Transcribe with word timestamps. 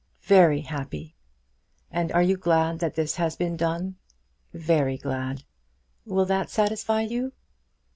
"Very 0.23 0.61
happy." 0.61 1.13
"And 1.91 2.11
are 2.11 2.23
you 2.23 2.35
glad 2.35 2.79
that 2.79 2.95
this 2.95 3.17
has 3.17 3.35
been 3.35 3.55
done?" 3.55 3.97
"Very 4.51 4.97
glad. 4.97 5.43
Will 6.07 6.25
that 6.25 6.49
satisfy 6.49 7.01
you?" 7.01 7.33